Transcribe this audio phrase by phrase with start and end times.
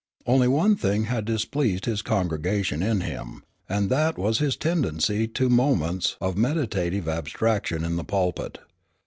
[0.25, 5.47] Only one thing had displeased his congregation in him, and that was his tendency to
[5.47, 8.57] moments of meditative abstraction in the pulpit.